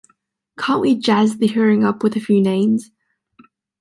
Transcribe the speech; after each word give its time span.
Can't 0.57 0.81
we 0.81 0.95
jazz 0.97 1.37
the 1.37 1.45
hearing 1.45 1.83
up 1.83 2.01
with 2.01 2.15
a 2.15 2.19
few 2.19 2.41
names? 2.41 2.89